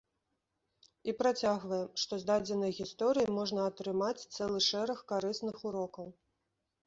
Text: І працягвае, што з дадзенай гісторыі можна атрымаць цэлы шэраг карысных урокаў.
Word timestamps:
І 1.11 1.13
працягвае, 1.19 1.81
што 2.03 2.13
з 2.23 2.27
дадзенай 2.29 2.71
гісторыі 2.79 3.33
можна 3.39 3.67
атрымаць 3.71 4.25
цэлы 4.35 4.59
шэраг 4.69 4.99
карысных 5.11 5.55
урокаў. 5.73 6.07